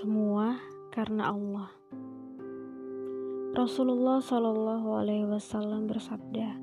[0.00, 0.56] Semua
[0.96, 1.68] karena Allah.
[3.52, 6.56] Rasulullah Shallallahu Alaihi Wasallam bersabda,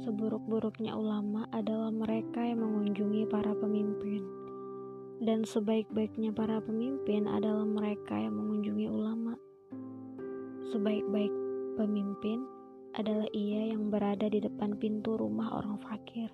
[0.00, 4.24] seburuk-buruknya ulama adalah mereka yang mengunjungi para pemimpin,
[5.20, 9.36] dan sebaik-baiknya para pemimpin adalah mereka yang mengunjungi ulama.
[10.72, 11.34] Sebaik-baik
[11.76, 12.40] pemimpin
[12.96, 16.32] adalah ia yang berada di depan pintu rumah orang fakir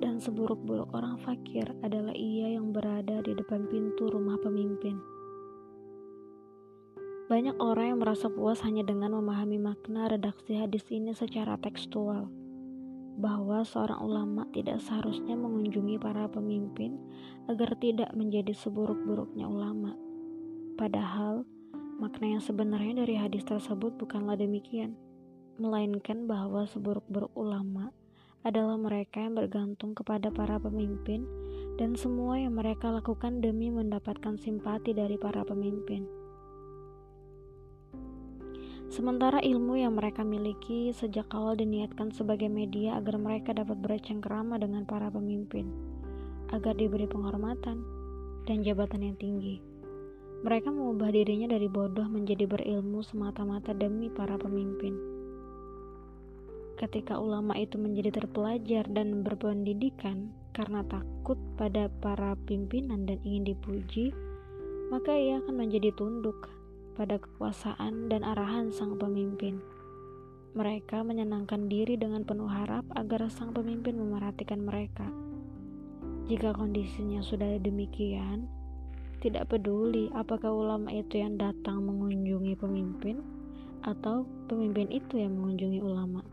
[0.00, 4.96] dan seburuk-buruk orang fakir adalah ia yang berada di depan pintu rumah pemimpin.
[7.26, 12.30] Banyak orang yang merasa puas hanya dengan memahami makna redaksi hadis ini secara tekstual,
[13.18, 17.00] bahwa seorang ulama tidak seharusnya mengunjungi para pemimpin
[17.50, 19.98] agar tidak menjadi seburuk-buruknya ulama.
[20.78, 21.42] Padahal,
[21.98, 24.94] makna yang sebenarnya dari hadis tersebut bukanlah demikian,
[25.58, 27.90] melainkan bahwa seburuk-buruk ulama
[28.46, 31.26] adalah mereka yang bergantung kepada para pemimpin
[31.82, 36.06] dan semua yang mereka lakukan demi mendapatkan simpati dari para pemimpin.
[38.86, 44.86] Sementara ilmu yang mereka miliki sejak awal diniatkan sebagai media agar mereka dapat bercengkerama dengan
[44.86, 45.66] para pemimpin,
[46.54, 47.82] agar diberi penghormatan
[48.46, 49.58] dan jabatan yang tinggi.
[50.46, 55.15] Mereka mengubah dirinya dari bodoh menjadi berilmu semata-mata demi para pemimpin
[56.76, 64.12] ketika ulama itu menjadi terpelajar dan berpendidikan karena takut pada para pimpinan dan ingin dipuji,
[64.92, 66.52] maka ia akan menjadi tunduk
[66.96, 69.60] pada kekuasaan dan arahan sang pemimpin.
[70.56, 75.04] Mereka menyenangkan diri dengan penuh harap agar sang pemimpin memerhatikan mereka.
[76.28, 78.48] Jika kondisinya sudah demikian,
[79.20, 83.20] tidak peduli apakah ulama itu yang datang mengunjungi pemimpin
[83.84, 86.24] atau pemimpin itu yang mengunjungi ulama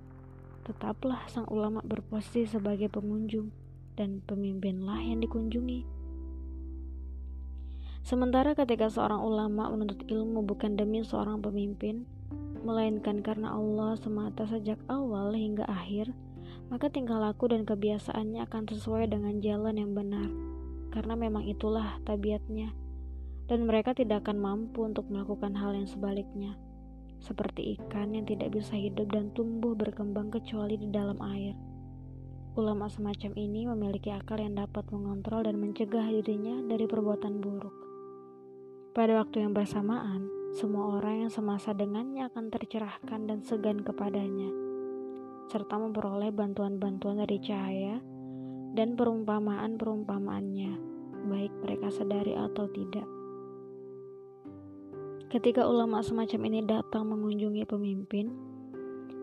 [0.64, 3.52] tetaplah sang ulama berposisi sebagai pengunjung
[4.00, 5.86] dan pemimpinlah yang dikunjungi.
[8.04, 12.04] Sementara ketika seorang ulama menuntut ilmu bukan demi seorang pemimpin,
[12.64, 16.12] melainkan karena Allah semata sejak awal hingga akhir,
[16.68, 20.28] maka tingkah laku dan kebiasaannya akan sesuai dengan jalan yang benar,
[20.92, 22.76] karena memang itulah tabiatnya,
[23.48, 26.60] dan mereka tidak akan mampu untuk melakukan hal yang sebaliknya
[27.24, 31.56] seperti ikan yang tidak bisa hidup dan tumbuh berkembang kecuali di dalam air.
[32.54, 37.74] Ulama semacam ini memiliki akal yang dapat mengontrol dan mencegah dirinya dari perbuatan buruk.
[38.94, 44.54] Pada waktu yang bersamaan, semua orang yang semasa dengannya akan tercerahkan dan segan kepadanya,
[45.50, 47.98] serta memperoleh bantuan-bantuan dari cahaya
[48.78, 50.72] dan perumpamaan-perumpamaannya,
[51.26, 53.23] baik mereka sadari atau tidak.
[55.34, 58.30] Ketika ulama semacam ini datang mengunjungi pemimpin,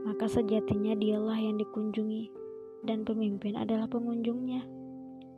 [0.02, 2.34] maka sejatinya dialah yang dikunjungi
[2.82, 4.66] dan pemimpin adalah pengunjungnya.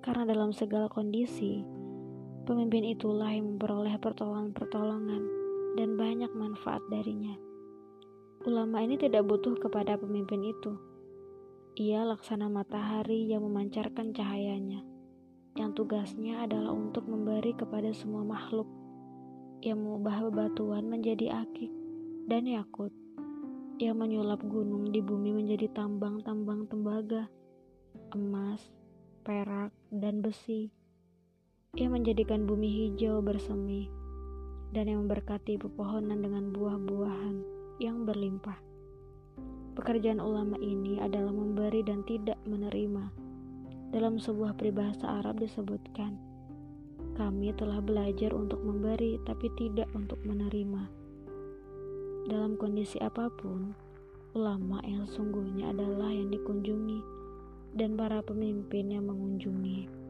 [0.00, 1.60] Karena dalam segala kondisi,
[2.48, 5.22] pemimpin itulah yang memperoleh pertolongan-pertolongan
[5.76, 7.36] dan banyak manfaat darinya.
[8.48, 10.72] Ulama ini tidak butuh kepada pemimpin itu.
[11.84, 14.80] Ia laksana matahari yang memancarkan cahayanya,
[15.52, 18.64] yang tugasnya adalah untuk memberi kepada semua makhluk
[19.62, 21.70] yang mengubah bebatuan menjadi akik
[22.26, 22.90] dan yakut,
[23.78, 27.30] yang menyulap gunung di bumi menjadi tambang-tambang tembaga,
[28.10, 28.58] emas,
[29.22, 30.74] perak, dan besi,
[31.78, 33.86] yang menjadikan bumi hijau bersemi,
[34.74, 37.36] dan yang memberkati pepohonan dengan buah-buahan
[37.78, 38.58] yang berlimpah.
[39.78, 43.08] Pekerjaan ulama ini adalah memberi dan tidak menerima.
[43.94, 46.31] Dalam sebuah peribahasa Arab disebutkan,
[47.12, 50.88] kami telah belajar untuk memberi, tapi tidak untuk menerima.
[52.26, 53.76] Dalam kondisi apa pun,
[54.32, 57.00] ulama yang sungguhnya adalah yang dikunjungi,
[57.76, 60.01] dan para pemimpin yang mengunjungi.